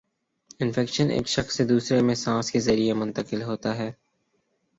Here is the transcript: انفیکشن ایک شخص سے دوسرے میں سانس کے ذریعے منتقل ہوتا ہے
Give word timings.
انفیکشن 0.59 1.09
ایک 1.09 1.27
شخص 1.27 1.57
سے 1.57 1.63
دوسرے 1.63 2.01
میں 2.01 2.15
سانس 2.15 2.51
کے 2.51 2.59
ذریعے 2.59 2.93
منتقل 2.93 3.41
ہوتا 3.43 3.75
ہے 3.77 3.91